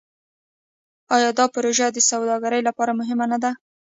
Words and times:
آیا 1.15 1.29
دا 1.39 1.45
پروژه 1.55 1.85
د 1.91 1.97
سوداګرۍ 2.09 2.61
لپاره 2.67 2.97
مهمه 2.99 3.25
نه 3.31 3.37
ده؟ 3.43 3.51